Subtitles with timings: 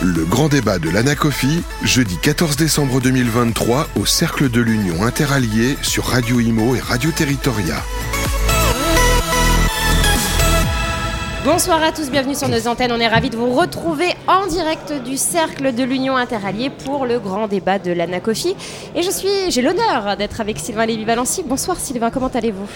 [0.00, 6.04] Le grand débat de l'Anacofi, jeudi 14 décembre 2023 au Cercle de l'Union Interallié sur
[6.04, 7.82] Radio Imo et Radio Territoria.
[11.50, 12.92] Bonsoir à tous, bienvenue sur nos antennes.
[12.92, 17.18] On est ravis de vous retrouver en direct du Cercle de l'Union Interalliée pour le
[17.18, 18.54] grand débat de l'Anacofi.
[18.94, 21.44] Et je suis, j'ai l'honneur d'être avec Sylvain Lévy-Valency.
[21.48, 22.66] Bonsoir Sylvain, comment allez-vous?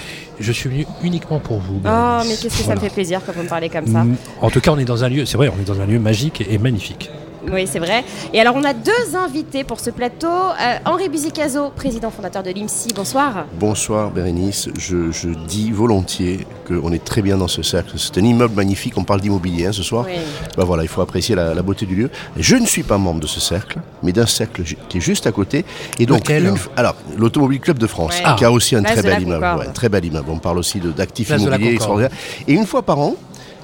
[0.41, 1.83] Je suis venu uniquement pour vous.
[1.85, 4.07] Oh, mais qu'est-ce que ça me fait plaisir quand vous me parlez comme ça.
[4.41, 5.99] En tout cas, on est dans un lieu, c'est vrai, on est dans un lieu
[5.99, 7.11] magique et magnifique.
[7.51, 8.05] Oui, c'est vrai.
[8.33, 10.29] Et alors, on a deux invités pour ce plateau.
[10.29, 13.47] Euh, Henri Buzicazo, président fondateur de l'IMSI, bonsoir.
[13.59, 17.95] Bonsoir Bérénice, je, je dis volontiers qu'on est très bien dans ce cercle.
[17.99, 20.05] C'est un immeuble magnifique, on parle d'immobilier hein, ce soir.
[20.07, 20.15] Oui.
[20.57, 22.11] Ben voilà, il faut apprécier la, la beauté du lieu.
[22.37, 25.33] Je ne suis pas membre de ce cercle, mais d'un cercle qui est juste à
[25.33, 25.65] côté.
[25.99, 28.35] Et donc, Lequel une alors, l'Automobile Club de France, Ouais.
[28.37, 29.41] qui a aussi un Place très bel immeuble.
[29.43, 29.61] Concorde.
[29.61, 30.29] ouais, un très bel immeuble.
[30.31, 32.11] On parle aussi de- d'actifs immobiliers extraordinaires.
[32.47, 33.17] Et une fois par an,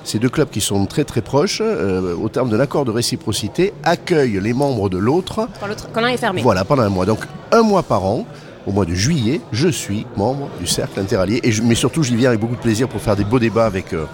[0.04, 3.72] ces deux clubs qui sont très très proches, euh, au terme d'un accord de réciprocité,
[3.84, 5.48] accueillent les membres de l'autre
[5.92, 6.40] Quand l'un est fermé.
[6.42, 7.04] voilà, pendant un mois.
[7.06, 7.20] Donc,
[7.52, 8.24] un mois par an,
[8.66, 11.40] au mois de juillet, je suis membre du Cercle Interallié.
[11.42, 13.66] Et je- mais surtout, j'y viens avec beaucoup de plaisir pour faire des beaux débats
[13.66, 13.92] avec.
[13.92, 14.04] euh,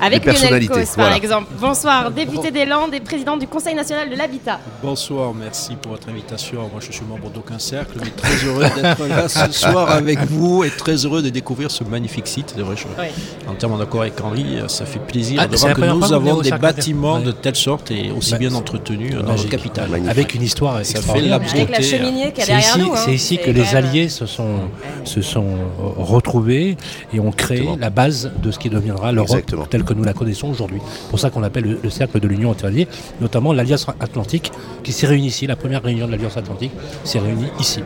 [0.00, 1.16] Avec Lionel Cos, par voilà.
[1.16, 1.48] exemple.
[1.60, 4.60] Bonsoir, député des Landes et président du Conseil national de l'habitat.
[4.82, 6.60] Bonsoir, merci pour votre invitation.
[6.72, 10.62] Moi, je suis membre d'aucun cercle, mais très heureux d'être là ce soir avec vous
[10.64, 12.54] et très heureux de découvrir ce magnifique site.
[12.56, 13.06] C'est vrai, je, Oui.
[13.50, 16.50] entièrement d'accord avec Henri, ça fait plaisir Ah, de c'est voir que nous avons des
[16.52, 17.22] bâtiments Ouais.
[17.24, 19.36] de telle sorte et aussi Bah, bien entretenus dans magique.
[19.36, 19.88] notre capitale.
[19.90, 20.10] Magnifique.
[20.10, 22.92] Avec une histoire Ça fait la Avec la cheminée qui est C'est derrière ici, nous.
[22.92, 22.98] hein.
[23.04, 24.60] c'est ici que les alliés se sont,
[25.04, 26.76] se sont euh, retrouvés
[27.12, 27.78] et ont créé Exactement.
[27.80, 29.66] la base de ce qui deviendra l'Europe Exactement.
[29.66, 30.80] telle que nous la connaissons aujourd'hui.
[30.84, 32.86] C'est pour ça qu'on appelle le, le cercle de l'Union interalliée,
[33.20, 34.52] notamment l'Alliance Atlantique
[34.84, 35.46] qui s'est réunie ici.
[35.46, 36.72] La première réunion de l'Alliance Atlantique
[37.04, 37.82] s'est réunie ici.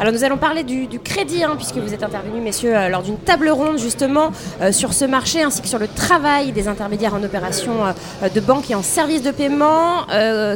[0.00, 3.18] Alors nous allons parler du, crédit, hein, puisque vous êtes intervenus, messieurs, euh, lors d'une
[3.18, 4.30] table ronde justement
[4.62, 8.40] euh, sur ce marché, ainsi que sur le travail des intermédiaires en opération euh, de
[8.40, 10.06] banque et en services de paiement,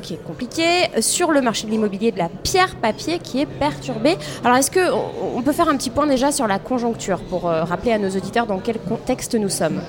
[0.03, 0.65] qui est compliqué,
[1.01, 4.17] sur le marché de l'immobilier de la pierre-papier qui est perturbé.
[4.45, 7.93] Alors est-ce qu'on on peut faire un petit point déjà sur la conjoncture pour rappeler
[7.93, 9.81] à nos auditeurs dans quel contexte nous sommes?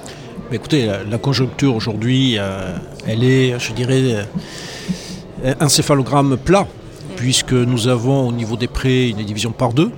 [0.52, 2.76] Écoutez, la, conjoncture aujourd'hui, euh,
[3.08, 4.26] elle est, je dirais,
[5.44, 6.68] euh, un céphalogramme plat,
[7.16, 9.92] puisque nous avons au niveau des prêts une division par deux.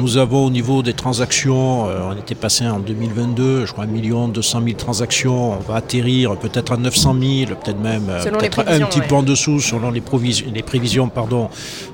[0.00, 4.28] Nous avons au niveau des transactions, euh, on était passé en 2022, je crois 1
[4.28, 8.80] 200 000 transactions, on va atterrir peut-être à 900 000, peut-être même euh, peut-être un
[8.80, 9.06] petit ouais.
[9.06, 11.08] peu en dessous selon les, prévisions.
[11.08, 11.48] Pardon.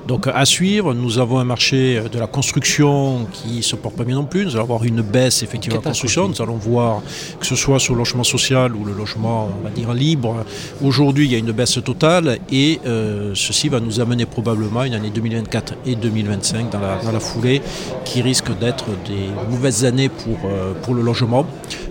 [0.07, 4.03] Donc à suivre, nous avons un marché euh, de la construction qui se porte pas
[4.03, 4.45] bien non plus.
[4.45, 6.27] Nous allons avoir une baisse effectivement de la construction.
[6.27, 7.01] Nous allons voir
[7.39, 10.45] que ce soit sur le logement social ou le logement, on va dire, libre.
[10.83, 14.54] Aujourd'hui, il y a une baisse totale et euh, ceci va nous amener probablement
[14.85, 17.61] une année 2024 et 2025 dans la, dans la foulée
[18.03, 21.45] qui risquent d'être des mauvaises années pour, euh, pour le logement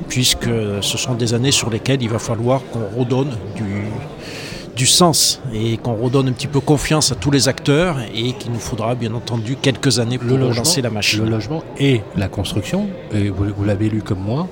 [0.08, 3.84] puisque ce sont des années sur lesquelles il va falloir qu'on redonne du,
[4.76, 8.52] du sens et qu'on redonne un petit peu confiance à tous les acteurs et qu'il
[8.52, 11.24] nous faudra bien entendu quelques années pour Le logement, relancer la machine.
[11.24, 14.48] le logement et la construction, et vous, vous l'avez lu comme moi,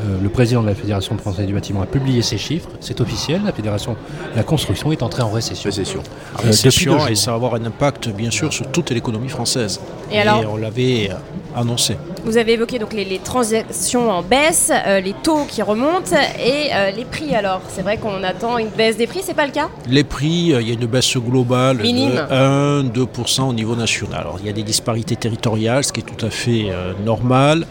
[0.00, 3.42] euh, le président de la Fédération française du bâtiment a publié ces chiffres, c'est officiel,
[3.44, 5.68] la Fédération de la construction est entrée en récession.
[5.70, 6.00] Récession.
[6.00, 9.80] Euh, Récession, et ça va avoir un impact bien sûr sur toute l'économie française.
[10.12, 11.14] Et alors on l'avait euh,
[11.60, 11.96] annoncé.
[12.24, 16.14] Vous avez évoqué donc les, les transactions en baisse, euh, les taux qui remontent
[16.44, 17.60] et euh, les prix alors.
[17.68, 19.68] C'est vrai qu'on attend une baisse des prix, c'est pas le cas?
[19.88, 22.14] Les prix, euh, il y a une baisse globale Minime.
[22.14, 24.20] de 1-2% au niveau national.
[24.20, 27.66] Alors il y a des disparités territoriales, ce qui est tout à fait euh, normal.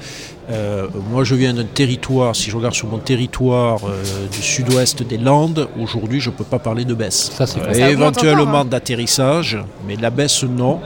[0.50, 5.02] Euh, moi je viens d'un territoire, si je regarde sur mon territoire euh, du sud-ouest
[5.02, 7.32] des Landes, aujourd'hui je ne peux pas parler de baisse.
[7.34, 8.66] Ça, c'est Euh, augmente éventuellement hein.
[8.66, 9.58] d'atterrissage,
[9.88, 10.80] mais la baisse non.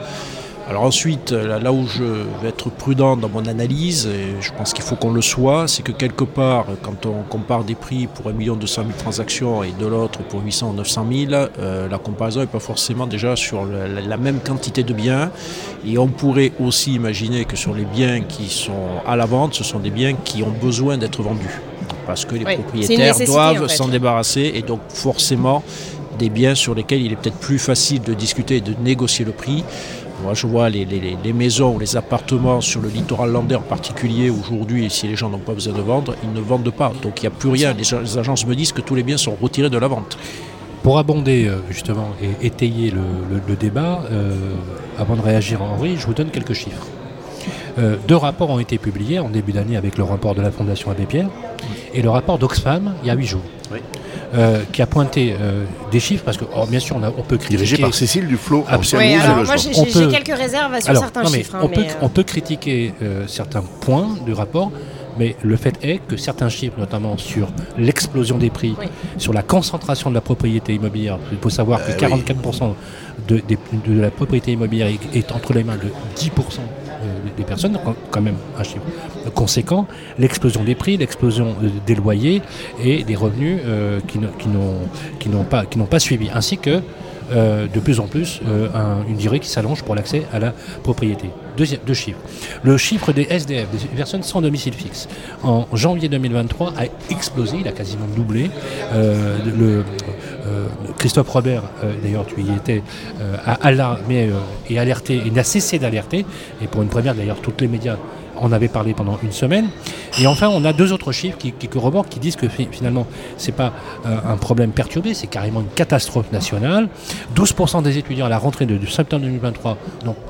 [0.69, 2.03] Alors ensuite, là, où je
[2.43, 5.81] vais être prudent dans mon analyse, et je pense qu'il faut qu'on le soit, c'est
[5.81, 9.87] que quelque part, quand on compare des prix pour 1 200 000 transactions et de
[9.87, 13.87] l'autre pour 800 ou 900 000, euh, la comparaison n'est pas forcément déjà sur la,
[13.99, 15.31] la même quantité de biens.
[15.87, 19.63] Et on pourrait aussi imaginer que sur les biens qui sont à la vente, ce
[19.63, 21.61] sont des biens qui ont besoin d'être vendus.
[22.05, 23.75] Parce que les Oui, propriétaires doivent en fait.
[23.75, 25.63] s'en débarrasser et donc forcément
[26.19, 29.31] des biens sur lesquels il est peut-être plus facile de discuter et de négocier le
[29.31, 29.63] prix.
[30.23, 30.85] Moi, je vois les,
[31.33, 35.53] maisons les appartements sur le littoral landais en particulier aujourd'hui, si les gens n'ont pas
[35.53, 36.91] besoin de vendre, ils ne vendent pas.
[37.01, 37.73] Donc il n'y a plus rien.
[37.73, 40.17] Les, agences me disent que tous les biens sont retirés de la vente.
[40.83, 44.33] Pour abonder euh, justement et étayer le, débat, euh,
[44.97, 46.87] avant de réagir Henri, je vous donne quelques chiffres.
[47.79, 50.91] Euh, deux rapports ont été publiés en début d'année avec le rapport de la Fondation
[50.91, 51.29] Abbé Pierre
[51.93, 53.41] et le rapport d'Oxfam il y a huit jours.
[53.71, 53.79] Oui.
[54.35, 57.21] euh, qui a pointé euh, des chiffres, parce que oh, bien sûr on, a- on
[57.23, 57.57] peut critiquer.
[57.57, 61.23] Dirigé par Cécile Duflo, ancienne Oui, alors moi j'ai peut- quelques réserves sur Alors, certains
[61.23, 61.55] non, mais chiffres.
[61.55, 64.71] hein, on, mais, peut, euh, on peut critiquer euh, certains points du rapport,
[65.19, 67.47] Mais le fait est que certains chiffres, notamment sur
[67.77, 68.75] l'explosion des prix,
[69.17, 72.73] sur la concentration de la propriété immobilière, il faut savoir que 44%
[73.27, 73.41] de,
[73.87, 75.89] la propriété immobilière est, entre les mains de
[76.19, 76.29] 10%
[77.37, 77.77] des personnes,
[78.11, 78.81] quand même un chiffre
[79.35, 79.87] conséquent,
[80.17, 81.55] l'explosion des prix, l'explosion
[81.85, 82.41] des loyers
[82.83, 83.61] et des revenus
[84.07, 86.81] qui n'ont pas, pas suivi, ainsi que
[87.31, 88.67] euh, de plus en plus euh,
[89.07, 90.53] une durée qui s'allonge pour l'accès à la
[90.83, 91.29] propriété.
[91.57, 92.19] Deux chiffres.
[92.63, 95.09] Le chiffre des SDF, des personnes sans domicile fixe,
[95.43, 98.49] en janvier 2023 a explosé, il a quasiment doublé.
[98.93, 99.83] Euh,
[100.97, 101.63] Christophe Robert,
[102.01, 102.81] d'ailleurs tu y étais,
[103.45, 104.29] a alarmé
[104.69, 106.25] et alerté, et n'a cessé d'alerter,
[106.61, 107.97] et pour une première d'ailleurs, tous les médias
[108.39, 109.69] en avait parlé pendant une semaine.
[110.19, 113.05] Et enfin, on a deux autres chiffres qui, qui corroborent, qui disent que finalement,
[113.37, 113.73] ce n'est pas
[114.05, 116.89] euh, un problème perturbé, c'est carrément une catastrophe nationale.
[117.35, 119.77] 12% des étudiants à la rentrée de, de septembre 2023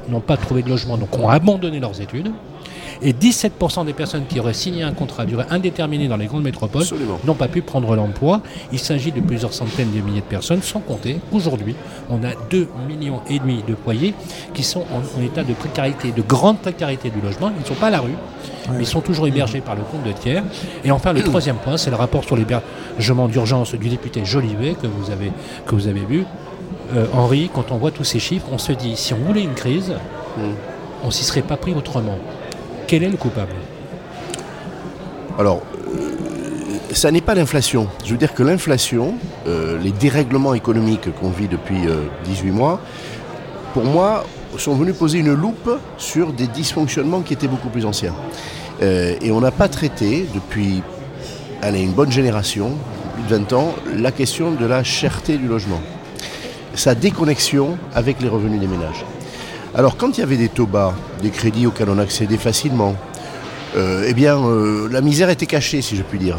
[0.10, 2.32] n'ont pas trouvé de logement, donc ont abandonné leurs études
[3.02, 6.44] et 17% des personnes qui auraient signé un contrat à durée indéterminée dans les grandes
[6.44, 6.84] métropoles
[7.26, 8.42] n'ont pas pu prendre l'emploi.
[8.72, 11.76] Il s'agit de plusieurs centaines de milliers de personnes, sans compter qu'aujourd'hui,
[12.10, 14.14] on a 2,5 millions et demi de foyers
[14.54, 17.52] qui sont en, état de précarité, de grande précarité du logement.
[17.56, 18.16] Ils ne sont pas à la rue,
[18.72, 20.44] mais ils sont toujours hébergés par le compte de tiers.
[20.84, 24.88] Et enfin, le troisième point, c'est le rapport sur l'hébergement d'urgence du député Jolivet que
[24.88, 25.32] vous avez,
[25.66, 26.26] que vous avez vu.
[26.96, 29.54] Euh, Henri, quand on voit tous ces chiffres, on se dit, si on voulait une
[29.54, 29.94] crise,
[30.38, 30.42] mm.
[31.04, 32.18] on s'y serait pas pris autrement.
[32.90, 33.54] Quel est le coupable
[35.38, 35.62] Alors,
[35.94, 36.16] euh,
[36.92, 37.88] ça n'est pas l'inflation.
[38.04, 39.14] Je veux dire que l'inflation,
[39.46, 41.82] euh, les dérèglements économiques qu'on vit depuis
[42.26, 42.82] 18 euh, mois,
[43.76, 44.26] pour moi,
[44.58, 45.70] sont venus poser une loupe
[46.00, 48.16] sur des dysfonctionnements qui étaient beaucoup plus anciens.
[48.82, 50.82] et on n'a pas traité depuis
[51.62, 52.72] allez, une bonne génération,
[53.14, 55.82] plus de 20 ans, la question de la cherté du logement.
[56.74, 59.06] Sa déconnexion avec les revenus des ménages.
[59.76, 62.96] Alors quand il y avait des taux bas, des crédits auxquels on accédait facilement,
[63.78, 66.38] euh, eh bien euh, la misère était cachée si je puis dire.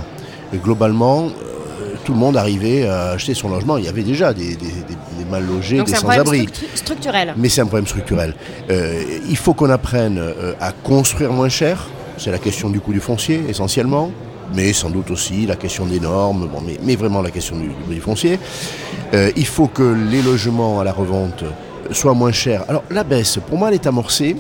[0.53, 3.79] Et globalement, euh, tout le monde arrivait à acheter son logement.
[3.79, 4.59] Il y avait déjà des,
[5.31, 6.49] mal logés, des sans-abri.
[6.75, 7.35] structurel.
[7.37, 8.35] Mais c'est un problème structurel.
[8.69, 10.21] il faut qu'on apprenne
[10.61, 11.87] à construire moins cher.
[12.19, 14.11] C'est la question du coût du foncier essentiellement
[14.53, 18.01] mais sans doute aussi la question des normes, bon, mais, vraiment la question du, du
[18.01, 18.37] foncier.
[19.15, 21.45] il faut que les logements à la revente
[21.93, 22.65] soit moins cher.
[22.69, 24.37] Alors la baisse, pour moi, elle est amorcée.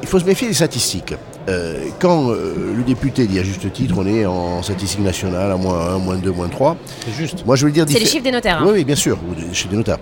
[0.00, 1.14] Il faut se méfier des statistiques.
[1.48, 5.56] Euh, quand euh, le député dit à juste titre, on est en statistique nationale à
[5.56, 6.76] moins 1, moins 2, moins 3.
[7.04, 7.44] C'est juste.
[7.44, 7.84] Moi, je veux dire.
[7.88, 8.58] C'est les chiffres des notaires.
[8.60, 8.66] Hein.
[8.66, 9.98] Oui, oui, bien sûr, les chiffres des notaires.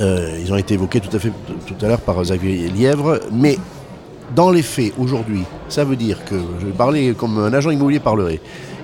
[0.00, 1.32] Euh, ils ont été évoqués tout à fait
[1.66, 3.58] tout à l'heure par Xavier Lièvre, mais
[4.34, 8.00] dans les faits, aujourd'hui, ça veut dire que, je vais parler comme un agent immobilier
[8.00, 8.40] parlerait,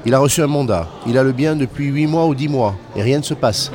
[0.07, 2.75] il a reçu un mandat, il a le bien depuis 8 mois ou 10 mois,
[2.97, 3.71] et rien ne se passe.
[3.71, 3.75] Mm.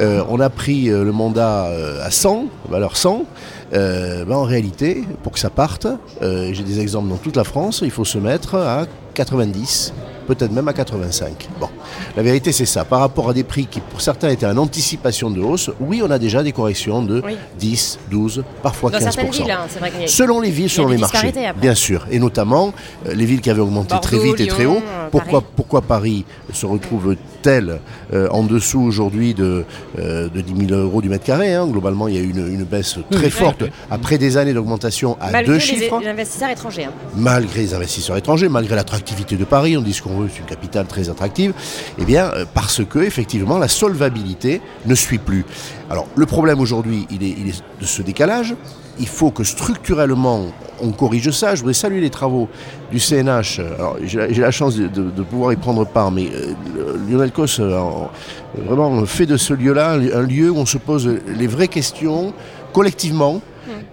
[0.00, 3.24] Euh, on a pris euh, le mandat euh, à 100, valeur 100.
[3.72, 5.88] Ben, en réalité, pour que ça parte,
[6.20, 9.92] j'ai des exemples dans toute la France, il faut se mettre à 90
[10.26, 11.48] peut-être même à 85.
[11.60, 11.68] Bon,
[12.16, 12.84] la vérité c'est ça.
[12.84, 16.10] Par rapport à des prix qui pour certains étaient en anticipation de hausse, oui, on
[16.10, 17.22] a déjà des corrections de
[17.58, 19.30] 10, 12, parfois Dans 15%.
[19.30, 21.32] Villes, hein, vrai selon les villes, selon les marchés.
[21.60, 22.06] Bien sûr.
[22.10, 22.72] Et notamment
[23.12, 24.82] les villes qui avaient augmenté très vite et très haut.
[25.10, 25.52] Pourquoi Paris.
[25.56, 27.80] pourquoi Paris se retrouve tel
[28.12, 29.64] euh, en dessous aujourd'hui de,
[29.98, 31.66] euh, de 10 000 euros du mètre carré hein?
[31.66, 35.58] Globalement, il y a eu une, baisse très forte après des années d'augmentation à deux
[35.58, 36.00] chiffres.
[36.00, 36.84] Malgré les investisseurs étrangers.
[36.84, 36.92] Hein.
[37.16, 40.46] Malgré les investisseurs étrangers, malgré l'attractivité de Paris, on dit ce qu'on veut, c'est une
[40.46, 41.52] capitale très attractive.
[41.98, 45.44] Eh bien, euh, parce que effectivement, la solvabilité ne suit plus.
[45.90, 48.54] Alors, le problème aujourd'hui, il est, de ce décalage
[48.98, 50.46] il faut que structurellement
[50.80, 51.54] on corrige ça.
[51.54, 52.48] Je voudrais saluer les travaux
[52.90, 53.60] du CNH.
[54.04, 58.10] J'ai la chance de, pouvoir y prendre part, mais euh, Lionel Cos a
[58.56, 62.32] vraiment fait de ce lieu-là un lieu où on se pose les vraies questions
[62.72, 63.40] collectivement.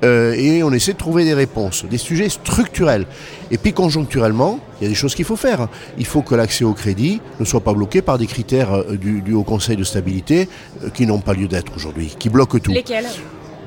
[0.03, 3.05] Euh, et on essaie de trouver des réponses, des sujets structurels.
[3.51, 5.67] Et puis conjoncturellement, il y a des choses qu'il faut faire.
[5.97, 9.33] Il faut que l'accès au crédit ne soit pas bloqué par des critères euh, du,
[9.33, 10.49] Haut Conseil de stabilité
[10.93, 12.71] qui n'ont pas lieu d'être aujourd'hui, qui bloquent tout.
[12.71, 13.05] Lesquels?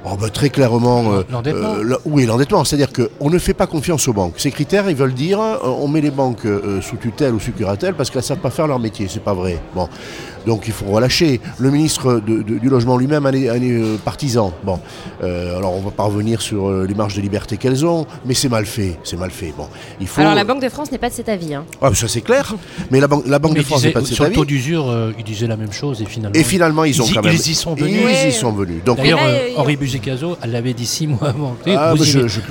[0.07, 2.63] Oh bah, très clairement, euh, euh, oui, l'endettement.
[2.65, 4.35] C'est-à-dire qu'on ne fait pas confiance aux banques.
[4.37, 6.47] Ces critères, ils veulent dire, euh, on met les banques
[6.83, 9.07] sous tutelle ou sous curatelle parce qu'elles ne savent pas faire leur métier.
[9.09, 9.59] C'est pas vrai.
[9.75, 9.89] Bon,
[10.47, 11.41] donc il faut relâcher.
[11.59, 14.53] Le ministre du logement lui-même est, est partisan.
[14.65, 14.79] Bon,
[15.23, 18.67] alors on va pas revenir sur les marges de liberté qu'elles ont, mais c'est mal
[18.67, 18.99] fait.
[19.05, 19.53] C'est mal fait.
[19.57, 19.69] Bon,
[20.01, 20.21] il faut.
[20.21, 21.55] Alors la Banque de France n'est pas de cet avis.
[21.55, 21.65] Hein.
[21.81, 22.55] Ah, ça c'est clair.
[22.91, 24.25] Mais la, banque, la banque de France n'est pas de cet avis.
[24.25, 26.39] Sur le taux d'usure, ils disaient la même chose et finalement.
[26.39, 27.35] Et finalement, ils ont quand même.
[27.35, 28.03] Ils y sont venus.
[28.25, 28.83] Ils y sont venus.
[28.85, 29.21] D'ailleurs,
[29.57, 31.57] Henri Buzicazo, elle l'avait dit six mois avant.
[31.67, 32.05] Ah, bah,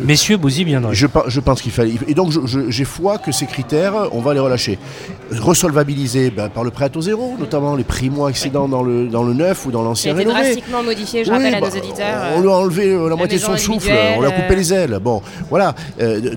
[0.03, 0.93] messieurs, vous y viendrez.
[0.95, 1.93] Je, je pense qu'il fallait.
[2.07, 2.31] Et donc,
[2.69, 4.77] j'ai foi que ces critères, on va les relâcher.
[5.31, 9.33] Resolvabiliser ben, par le prêt à taux zéro, notamment les primo-accédants dans le, dans le
[9.33, 10.41] neuf ou dans l'ancien rénové.
[10.41, 12.23] drastiquement modifié, je rappelle à nos auditeurs.
[12.35, 14.99] On lui a enlevé la, moitié de son souffle, on lui a coupé les ailes.
[15.01, 15.75] Bon, voilà.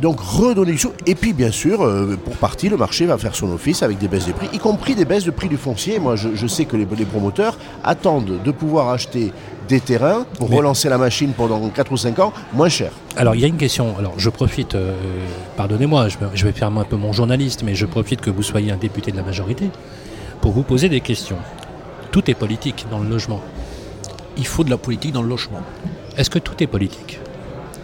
[0.00, 0.96] donc redonner du souffle.
[1.06, 1.78] Et puis bien sûr,
[2.24, 4.94] pour partie, le marché va faire son office avec des baisses de prix, y compris
[4.94, 5.98] des baisses de prix du foncier.
[5.98, 9.32] Moi, je, sais que les, les promoteurs attendent de pouvoir acheter
[9.68, 12.90] des terrains pour relancer la machine pendant 4 ou 5 ans moins cher.
[13.16, 14.94] Alors il y a une question, alors je profite, euh,
[15.56, 18.76] pardonnez-moi, je, vais faire un peu mon journaliste, mais je profite que vous soyez un
[18.76, 19.70] député de la majorité
[20.46, 21.38] pour vous poser des questions.
[22.12, 23.40] Tout est politique dans le logement.
[24.36, 25.58] Il faut de la politique dans le logement.
[26.16, 27.18] Est-ce que tout est politique?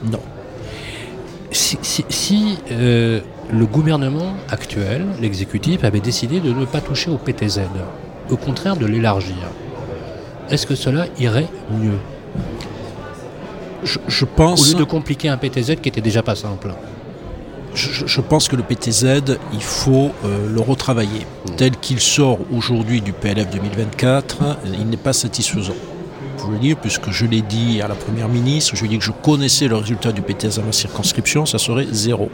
[0.05, 0.21] Non.
[1.51, 3.21] Si, euh,
[3.53, 7.63] le gouvernement actuel, l'exécutif, avait décidé de ne pas toucher au PTZ,
[8.31, 9.43] au contraire de l'élargir,
[10.49, 11.99] est-ce que cela irait mieux?
[13.83, 14.61] Je, pense.
[14.63, 16.73] Au lieu de compliquer un PTZ qui était déjà pas simple.
[17.75, 21.27] Je, pense que le PTZ, il faut euh, le retravailler.
[21.47, 21.57] Hmm.
[21.57, 25.75] Tel qu'il sort aujourd'hui du PLF 2024, il n'est pas satisfaisant.
[26.39, 28.99] Je veux dire, puisque je l'ai dit à la Première ministre, je lui ai dit
[28.99, 32.31] que je connaissais le résultat du PTZ à ma circonscription, ça serait zéro.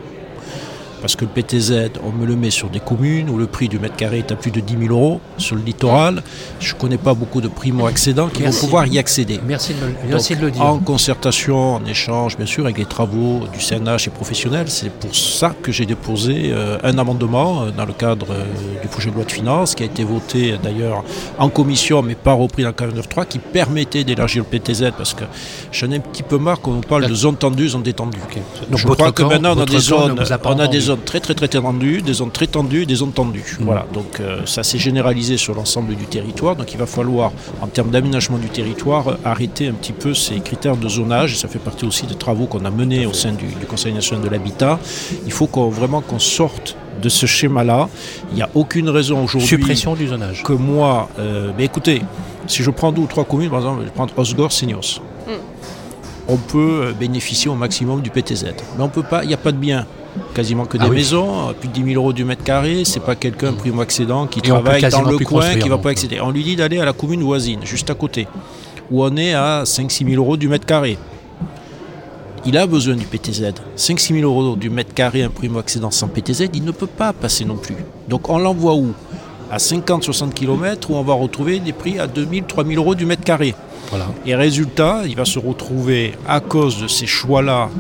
[1.01, 3.79] Parce que le PTZ, on me le met sur des communes où le prix du
[3.79, 5.21] mètre carré est à plus de 10 000 euros.
[5.37, 6.23] Sur le littoral,
[6.61, 9.41] je ne connais pas beaucoup de primo-accédants qui vont pouvoir y accéder.
[9.47, 10.63] Merci de, le dire.
[10.63, 15.15] En concertation, en échange, bien sûr, avec les travaux du CNH et professionnels, c'est pour
[15.15, 18.45] ça que j'ai déposé euh, un amendement euh, dans le cadre euh,
[18.83, 21.05] du projet de loi de finances, qui a été voté d'ailleurs
[21.39, 25.25] en commission, mais pas repris dans le 49.3, qui permettait d'élargir le PTZ, parce que
[25.73, 28.19] j'en ai un petit peu marre qu'on parle de zones tendues, zones détendues.
[28.69, 31.35] Donc je crois que maintenant, on a des zones, on a des zones très très
[31.35, 33.57] très tendues, des zones très tendues, des zones tendues.
[33.61, 33.65] Mm.
[33.65, 36.57] Voilà, donc euh, ça s'est généralisé sur l'ensemble du territoire.
[36.57, 40.77] Donc il va falloir, en termes d'aménagement du territoire, arrêter un petit peu ces critères
[40.77, 41.37] de zonage.
[41.37, 44.31] Ça fait partie aussi des travaux qu'on a menés au sein du, Conseil national de
[44.31, 44.79] l'habitat.
[45.27, 47.89] Il faut vraiment qu'on sorte de ce schéma-là.
[48.33, 49.49] Il n'y a aucune raison aujourd'hui.
[49.49, 50.43] Suppression du zonage.
[50.43, 52.03] Que moi, euh, mais écoutez,
[52.47, 55.01] si je prends deux ou trois communes, par exemple, je vais prendre Osgore, Signos.
[55.27, 55.33] Mm.
[56.29, 58.45] On peut bénéficier au maximum du PTZ.
[58.77, 59.87] Mais on peut pas, il n'y a pas de bien
[60.35, 62.85] quasiment que ah des maisons, plus de 10 000 euros du mètre carré.
[62.85, 66.21] C'est pas quelqu'un primo-accédant qui travaille dans le coin qui va pas accéder.
[66.21, 68.27] On lui dit d'aller à la commune voisine, juste à côté,
[68.91, 70.99] où on est à 5-6 000 euros du mètre carré.
[72.45, 73.53] Il a besoin du PTZ.
[73.77, 77.45] 5-6 000 euros du mètre carré, un primo-accédant sans PTZ, il ne peut pas passer
[77.45, 77.77] non plus.
[78.09, 78.93] Donc on l'envoie où?
[79.51, 82.95] À 50-60 km où on va retrouver des prix à 2 000, 3 000 euros
[82.95, 83.55] du mètre carré.
[84.27, 87.71] Et résultat, il va se retrouver à cause de ces choix-là.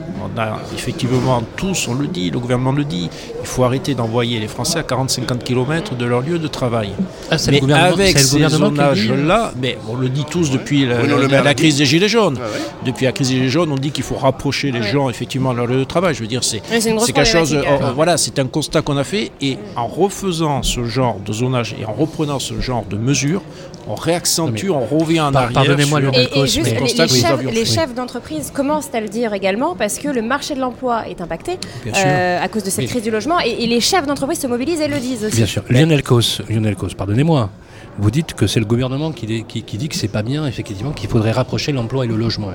[0.75, 3.11] Effectivement tous, on le dit, le gouvernement le dit,
[3.49, 6.90] faut arrêter d'envoyer les Français à 40-50 km de leur lieu de travail.
[7.31, 12.09] Ah, mais avec ces zonages-là, mais on le dit tous depuis la, crise des Gilets
[12.09, 12.38] jaunes.
[12.85, 15.59] Depuis la crise des Gilets jaunes, on dit qu'il faut rapprocher les gens effectivement de
[15.59, 16.14] leur lieu de travail.
[16.14, 17.55] Je veux dire, c'est quelque chose.
[17.55, 21.75] Euh, voilà, c'est un constat qu'on a fait et en refaisant ce genre de zonage
[21.81, 23.43] et en reprenant ce genre de mesures,
[23.88, 25.52] on réaccentue, on revient en arrière.
[25.52, 30.21] Pardonnez-moi le et, juste, les, chefs, d'entreprise commencent à le dire également parce que le
[30.23, 33.80] marché de l'emploi est impacté euh, à cause de cette crise du logement et, les
[33.80, 35.37] chefs d'entreprise se mobilisent et le disent aussi.
[35.37, 35.62] Bien sûr.
[35.68, 37.50] Lionel Cos, Lionel Cos pardonnez-moi.
[37.99, 41.33] Vous dites que c'est le gouvernement qui, dit que c'est pas bien, effectivement, qu'il faudrait
[41.33, 42.52] rapprocher l'emploi et le logement.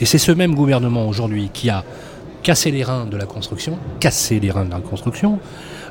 [0.00, 1.84] Et c'est ce même gouvernement aujourd'hui qui a
[2.42, 5.40] cassé les reins de la construction, cassé les reins de la construction,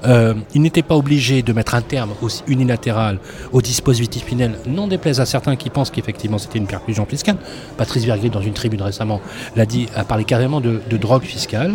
[0.06, 3.20] euh, il n'était pas obligé de mettre un terme aussi unilatéral
[3.52, 7.38] au dispositif Pinel, non déplaise à certains qui pensent qu'effectivement c'était une percussion fiscale.
[7.78, 9.22] Patrice Vergrit, dans une tribune récemment,
[9.56, 11.74] l'a dit, a parlé carrément de, drogue fiscale.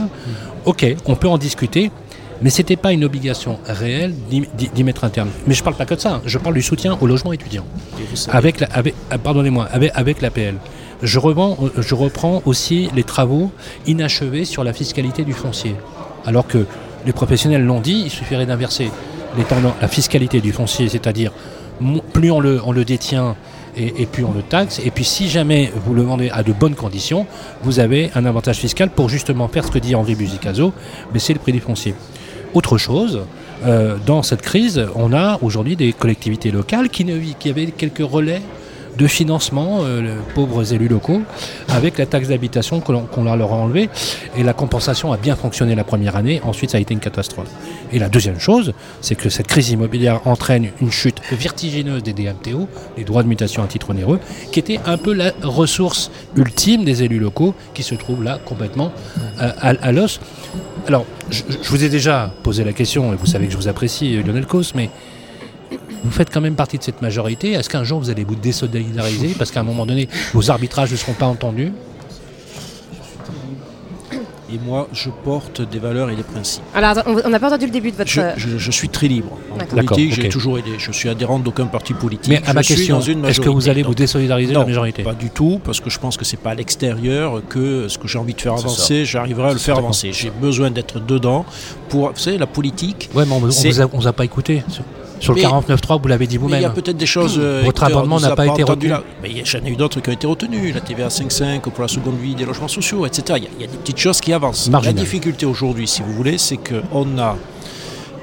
[0.64, 1.90] Ok, on peut en discuter.
[2.42, 5.30] Mais ce n'était pas une obligation réelle d'y mettre un terme.
[5.46, 6.22] Mais je ne parle pas que de ça, hein.
[6.24, 7.64] je parle du soutien au logement étudiant.
[8.28, 10.56] Avec, la, avec ah, pardonnez-moi, avec, avec l'APL.
[11.02, 11.18] Je,
[11.78, 13.50] je reprends aussi les travaux
[13.86, 15.74] inachevés sur la fiscalité du foncier.
[16.24, 16.66] Alors que
[17.06, 18.90] les professionnels l'ont dit, il suffirait d'inverser
[19.80, 21.32] la fiscalité du foncier, c'est-à-dire
[22.12, 23.36] plus on le, on le détient
[23.76, 24.80] et, plus on le taxe.
[24.84, 27.26] Et puis si jamais vous le vendez à de bonnes conditions,
[27.62, 30.72] vous avez un avantage fiscal pour justement faire ce que dit Henri Buzicazo,
[31.12, 31.94] baisser le prix du foncier.
[32.54, 33.22] Autre chose,
[33.64, 37.04] euh, dans cette crise, on a aujourd'hui des collectivités locales qui,
[37.48, 38.42] avaient quelques relais
[38.96, 41.22] de financement, euh, les pauvres élus locaux,
[41.68, 43.88] avec la taxe d'habitation qu'on leur a enlevée.
[44.36, 47.48] Et la compensation a bien fonctionné la première année, ensuite ça a été une catastrophe.
[47.92, 52.68] Et la deuxième chose, c'est que cette crise immobilière entraîne une chute vertigineuse des DMTO,
[52.96, 54.20] les droits de mutation à titre onéreux,
[54.50, 58.92] qui était un peu la ressource ultime des élus locaux, qui se trouvent là complètement
[59.40, 60.20] euh, à, l'os.
[60.86, 63.68] Alors, je, je, vous ai déjà posé la question, et vous savez que je vous
[63.68, 64.90] apprécie, Lionel Cos, mais
[66.04, 67.52] vous faites quand même partie de cette majorité.
[67.52, 70.96] Est-ce qu'un jour vous allez vous désolidariser parce qu'à un moment donné, vos arbitrages ne
[70.96, 71.72] seront pas entendus?
[74.54, 76.62] Et moi, je porte des valeurs et des principes.
[76.74, 78.10] Alors, on n'a pas entendu le début de votre.
[78.10, 79.38] Je, suis très libre.
[79.50, 80.72] En politique, j'ai toujours aidé.
[80.76, 82.28] Je suis adhérent d'aucun parti politique.
[82.28, 85.02] Mais à ma question, est-ce que vous allez vous désolidariser de la majorité?
[85.02, 88.08] Pas du tout, parce que je pense que c'est pas à l'extérieur que ce que
[88.08, 90.12] j'ai envie de faire avancer, j'arriverai à le faire avancer.
[90.12, 91.46] J'ai besoin d'être dedans
[91.88, 92.10] pour.
[92.12, 93.08] Vous savez, la politique.
[93.14, 94.62] Ouais, mais on ne vous a pas écouté.
[95.22, 96.58] Sur le 49.3, vous l'avez dit vous-même.
[96.58, 97.38] Il y a peut-être des choses.
[97.40, 98.92] Euh, Votre amendement n'a pas, été retenu.
[99.22, 100.74] Mais j'en ai eu d'autres qui ont été retenus.
[100.74, 103.38] La TVA 5.5 pour la seconde vie des logements sociaux, etc.
[103.56, 104.68] Il y a, des petites choses qui avancent.
[104.70, 107.36] La difficulté aujourd'hui, si vous voulez, c'est qu'on a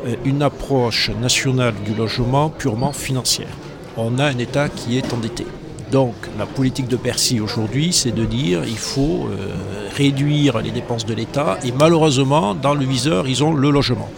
[0.06, 3.48] euh, une approche nationale du logement purement financière.
[3.96, 5.46] On a un État qui est endetté.
[5.92, 11.06] Donc la politique de Bercy aujourd'hui, c'est de dire il faut euh, réduire les dépenses
[11.06, 14.10] de l'État et malheureusement, dans le viseur, ils ont le logement.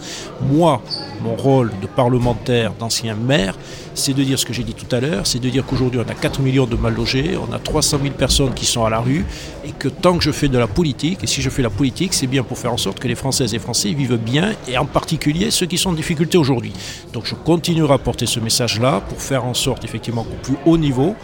[0.42, 0.82] Moi,
[1.22, 3.56] mon rôle de parlementaire, d'ancien maire,
[3.94, 6.10] c'est de dire ce que j'ai dit tout à l'heure, c'est de dire qu'aujourd'hui on
[6.10, 9.00] a 4 millions de mal logés, on a 300 000 personnes qui sont à la
[9.00, 9.24] rue,
[9.64, 12.12] et que tant que je fais de la politique, et si je fais la politique,
[12.14, 14.86] c'est bien pour faire en sorte que les Françaises et Français vivent bien, et en
[14.86, 16.72] particulier ceux qui sont en difficulté aujourd'hui.
[17.12, 20.78] Donc je continuerai à porter ce message-là pour faire en sorte effectivement qu'au plus haut
[20.78, 21.14] niveau,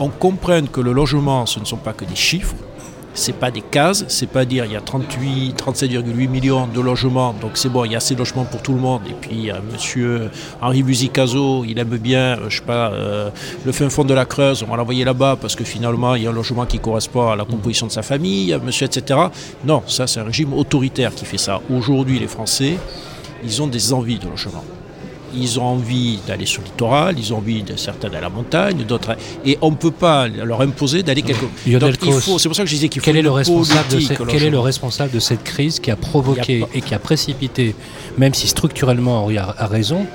[0.00, 2.56] on comprenne que le logement, ce ne sont pas que des chiffres,
[3.12, 7.34] c'est pas des cases, c'est pas dire il y a 38, 37,8 millions de logements,
[7.40, 9.02] donc c'est bon, il y a assez de logements pour tout le monde.
[9.08, 10.30] Et puis monsieur
[10.62, 13.30] Henri Buzicazo, il aime bien, euh, je sais pas, euh,
[13.64, 16.26] le fin fond de la Creuse, on va l'envoyer là-bas parce que finalement il y
[16.26, 19.20] a un logement qui correspond à la composition de sa famille, monsieur, etc.
[19.64, 21.60] Non, ça c'est un régime autoritaire qui fait ça.
[21.68, 22.78] Aujourd'hui, les Français,
[23.44, 24.64] ils ont des envies de logement
[25.34, 28.84] ils ont envie d'aller sur le littoral, ils ont envie de certains à la montagne,
[28.84, 29.16] d'autres.
[29.44, 32.38] Et on ne peut pas leur imposer d'aller quelque part.
[32.38, 33.04] C'est pour ça que je disais qu'il faut.
[33.04, 35.96] Quel est le responsable de cette, Quel est le responsable de cette crise qui a
[35.96, 37.74] provoqué et qui a précipité,
[38.18, 40.06] même si structurellement Henri a, raison,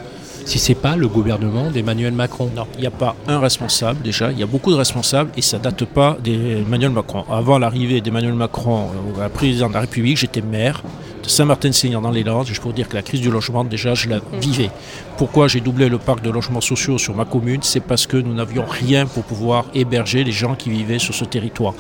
[0.46, 2.50] si c'est pas le gouvernement d'Emmanuel Macron?
[2.56, 5.42] Non, il n'y a pas un responsable déjà, il y a beaucoup de responsables et
[5.42, 7.26] ça date pas d'Emmanuel Macron.
[7.32, 10.84] Avant l'arrivée d'Emmanuel Macron au président de la République, j'étais maire
[11.26, 13.94] de Saint-Martin-Seigneur dans les Landes, je peux vous dire que la crise du logement, déjà,
[13.94, 14.70] je la vivais.
[15.18, 17.60] Pourquoi j'ai doublé le parc de logements sociaux sur ma commune?
[17.64, 21.26] C'est parce que nous n'avions rien pour pouvoir héberger les gens qui vivaient sur ce
[21.26, 21.74] territoire.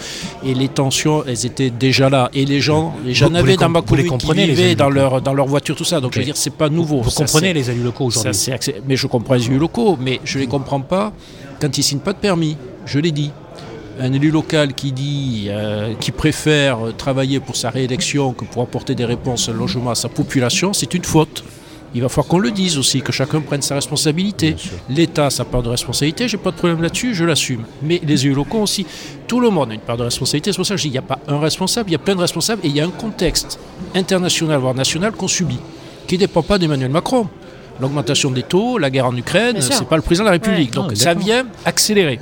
[0.43, 2.29] Et les tensions, elles étaient déjà là.
[2.33, 5.75] Et les gens, j'en avais dans ma commune qui vivaient dans leur, dans leur voiture,
[5.75, 6.01] tout ça.
[6.01, 7.01] Donc je veux dire, c'est pas nouveau.
[7.01, 8.31] Vous comprenez les élus locaux aujourd'hui?
[8.87, 11.13] Mais je comprends les élus locaux, mais je les comprends pas
[11.61, 12.57] quand ils signent pas de permis.
[12.85, 13.31] Je l'ai dit
[13.99, 18.95] un élu local qui dit euh, qui préfère travailler pour sa réélection que pour apporter
[18.95, 21.43] des réponses au logement à sa population, c'est une faute.
[21.93, 24.57] Il va falloir qu'on le dise aussi, que chacun prenne sa responsabilité.
[24.89, 27.63] L'État a sa part de responsabilité, j'ai pas de problème là-dessus, je l'assume.
[27.81, 28.85] Mais les élus locaux aussi,
[29.27, 30.51] tout le monde a une part de responsabilité.
[30.51, 31.99] C'est pour ça que je dis qu'il n'y a pas un responsable, il y a
[31.99, 33.59] plein de responsables et il y a un contexte
[33.95, 35.59] international, voire national, qu'on subit,
[36.05, 37.29] qui ne dépend pas d'Emmanuel Macron
[37.79, 40.71] l'augmentation des taux, la guerre en Ukraine, c'est pas le président de la République.
[40.71, 42.19] Donc ça vient accélérer.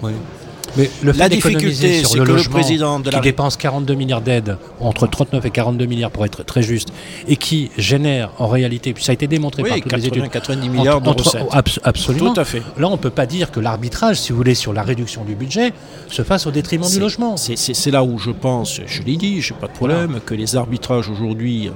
[0.78, 4.58] Mais le fait la difficulté, sur le logement, président de qui dépense 42 milliards d'aides,
[4.80, 6.90] entre 39 et 42 milliards pour être très juste,
[7.28, 10.70] et qui génère en réalité, puis ça a été démontré par toutes les études, 90
[10.70, 11.44] milliards de recettes.
[11.84, 12.34] absolument.
[12.34, 12.64] Tout à fait.
[12.78, 15.36] Là, on ne peut pas dire que l'arbitrage, si vous voulez, sur la réduction du
[15.36, 15.74] budget,
[16.10, 17.38] se fasse au détriment du logement.
[17.38, 20.56] C'est là où je pense, je l'ai dit, je n'ai pas de problème, que les
[20.56, 21.72] arbitrages aujourd'hui, euh,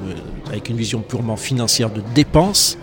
[0.50, 2.78] avec une vision purement financière de dépenses,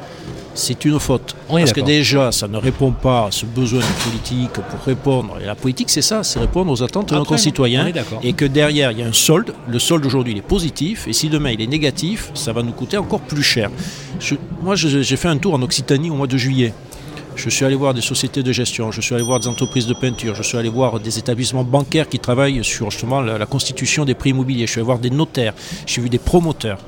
[0.54, 1.36] c'est une faute.
[1.48, 5.36] Parce que déjà, ça ne répond pas à ce besoin de politique pour répondre.
[5.42, 7.92] Et la politique, c'est ça, c'est répondre aux attentes de nos concitoyens.
[8.22, 9.52] Et que derrière, il y a un solde.
[9.68, 11.06] Le solde aujourd'hui, il est positif.
[11.08, 13.70] Et si demain, il est négatif, ça va nous coûter encore plus cher.
[14.62, 16.72] moi, j'ai fait un tour en Occitanie au mois de juillet.
[17.36, 19.94] Je suis allé voir des sociétés de gestion, je suis allé voir des entreprises de
[19.94, 24.04] peinture, je suis allé voir des établissements bancaires qui travaillent sur justement la, la constitution
[24.04, 25.52] des prix immobiliers, je suis allé voir des notaires,
[25.84, 26.78] j'ai vu des promoteurs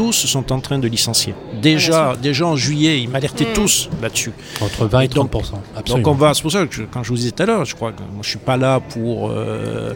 [0.00, 1.34] tous sont en train de licencier.
[1.60, 3.52] Déjà, ah, déjà en juillet, ils m'alertaient hmm.
[3.52, 4.32] tous là-dessus.
[4.62, 5.30] Entre 20 et, 30
[5.84, 7.74] Donc on va, c'est pour ça que quand je vous disais tout à l'heure, je
[7.74, 9.92] crois que moi, je suis pas là pour euh,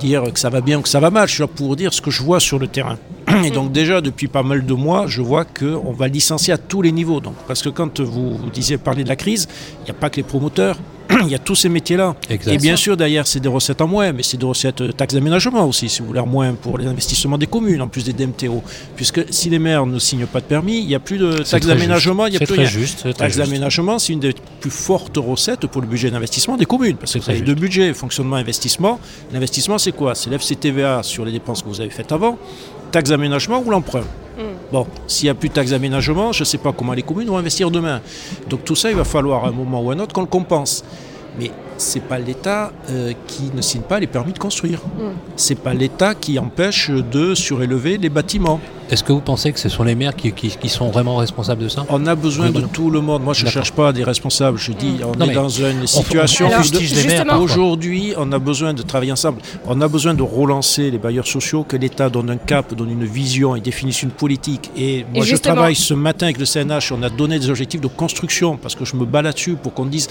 [0.00, 1.92] dire que ça va bien ou que ça va mal, je suis là pour dire
[1.92, 2.96] ce que je vois sur le terrain.
[3.44, 6.80] Et donc déjà depuis pas mal de mois, je vois qu'on va licencier à tous
[6.80, 7.20] les niveaux.
[7.20, 9.48] Donc, parce que quand vous, vous disiez parler de la crise,
[9.80, 10.78] il n'y a pas que les promoteurs,
[11.22, 12.14] il y a tous ces métiers-là.
[12.30, 15.14] Et bien sûr, derrière, c'est des recettes en moins, mais c'est des recettes euh, taxes
[15.14, 18.62] d'aménagement aussi, si vous voulez, moins pour les investissements des communes, en plus des DMTO.
[18.96, 21.66] Puisque si les maires ne signent pas de permis, il n'y a plus de taxes
[21.66, 22.66] d'aménagement, il n'y a plus rien.
[22.66, 26.96] Juste, taxes d'aménagement, c'est une des plus fortes recettes pour le budget d'investissement des communes.
[26.96, 28.98] Parce que vous avez deux budgets, fonctionnement, investissement.
[29.32, 30.14] L'investissement, c'est quoi?
[30.14, 32.38] C'est l'FCTVA sur les dépenses que vous avez faites avant,
[32.90, 34.04] taxes d'aménagement ou l'emprunt?
[34.36, 34.55] Mm.
[34.72, 37.28] Bon, s'il n'y a plus de taxes d'aménagement, je ne sais pas comment les communes
[37.28, 38.00] vont investir demain.
[38.48, 40.26] Donc tout ça, il va falloir à un moment ou à un autre qu'on le
[40.26, 40.84] compense.
[41.38, 44.80] Mais c'est pas l'État euh, qui ne signe pas les permis de construire.
[44.80, 45.12] Mm.
[45.36, 48.60] C'est pas l'État qui empêche de surélever les bâtiments.
[48.88, 51.84] Est-ce que vous pensez que ce sont les maires qui, sont vraiment responsables de ça?
[51.88, 53.24] On a besoin de tout le monde.
[53.24, 54.58] Moi, je ne cherche pas des responsables.
[54.58, 56.48] Je dis, on est dans une situation.
[57.40, 59.40] Aujourd'hui, on a besoin de travailler ensemble.
[59.66, 63.04] On a besoin de relancer les bailleurs sociaux, que l'État donne un cap, donne une
[63.04, 64.70] vision et définisse une politique.
[64.76, 66.92] Et moi, je travaille ce matin avec le CNH.
[66.92, 69.86] On a donné des objectifs de construction parce que je me bats là-dessus pour qu'on
[69.86, 70.08] dise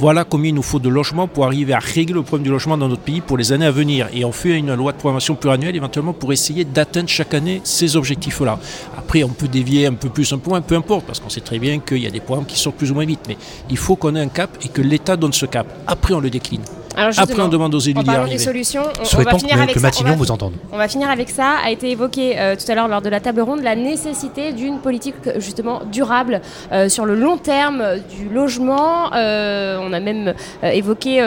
[0.00, 2.78] voilà combien il nous faut de logements pour arriver à régler le problème du logement
[2.78, 4.08] dans notre pays pour les années à venir.
[4.14, 7.96] Et on fait une loi de programmation pluriannuelle éventuellement pour essayer d'atteindre chaque année ces
[7.96, 8.58] objectifs-là.
[8.96, 11.42] Après, on peut dévier un peu plus, un peu moins, peu importe, parce qu'on sait
[11.42, 13.20] très bien qu'il y a des programmes qui sortent plus ou moins vite.
[13.28, 13.36] Mais
[13.68, 15.66] il faut qu'on ait un cap et que l'État donne ce cap.
[15.86, 16.62] Après, on le décline.
[16.96, 18.36] Après, on demande aux élus d'y arriver.
[18.36, 18.82] des solutions.
[19.00, 19.90] On, va finir avec ça.
[20.16, 20.54] vous entende.
[20.72, 21.56] On va finir avec ça.
[21.64, 24.78] A été évoqué euh, tout à l'heure lors de la table ronde la nécessité d'une
[24.78, 26.40] politique justement durable
[26.72, 27.82] euh, sur le long terme
[28.16, 29.12] du logement.
[29.14, 31.20] Euh, on a même évoqué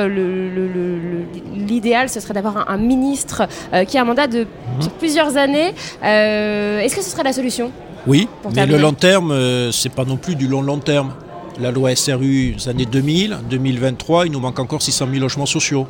[1.56, 3.48] l'idéal, ce serait d'avoir un, ministre
[3.88, 4.90] qui a un mandat de mhm.
[5.00, 5.74] plusieurs années.
[6.02, 7.72] Est-ce que ce serait la solution
[8.06, 9.34] oui, mais le long terme,
[9.72, 11.14] c'est pas non plus du long long terme
[11.60, 15.88] la loi SRU des années 2000, 2023, il nous manque encore 600 000 logements sociaux.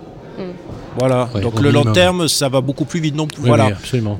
[0.97, 1.29] Voilà.
[1.41, 3.41] Donc le long terme, ça va beaucoup plus vite non plus.
[3.43, 3.71] voilà.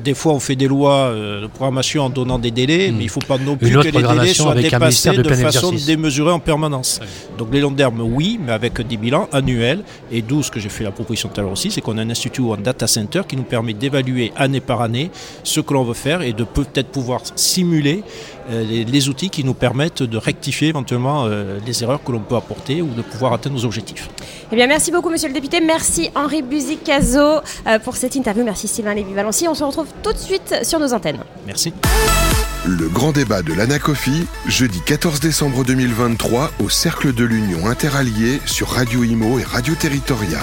[0.03, 2.95] des fois, on fait des lois euh, de programmation en donnant des délais, hmm.
[2.95, 6.31] mais il ne faut pas non plus que les délais soient dépassés de, façon démesurée
[6.31, 6.99] en permanence.
[7.37, 9.83] Donc les longs termes, oui, mais avec des bilans annuels.
[10.11, 12.01] Et d'où ce que j'ai fait la proposition tout à l'heure aussi, c'est qu'on a
[12.01, 15.11] un institut ou un data center qui nous permet d'évaluer année par année
[15.43, 18.03] ce que l'on veut faire et de peut-être pouvoir simuler
[18.49, 22.35] euh, les, outils qui nous permettent de rectifier éventuellement euh, les erreurs que l'on peut
[22.35, 24.09] apporter ou de pouvoir atteindre nos objectifs.
[24.51, 25.61] Eh bien, merci beaucoup, monsieur le député.
[25.61, 28.43] Merci Henri Buzicazo euh, pour cette interview.
[28.43, 29.47] Merci Sylvain Lévy-Valency.
[29.47, 31.19] On se retrouve tout de suite sur nos antennes.
[31.45, 31.73] Merci.
[32.65, 38.69] Le grand débat de l'Anacofi, jeudi 14 décembre 2023 au Cercle de l'Union Interalliée sur
[38.69, 40.39] Radio Imo et Radio Territoria.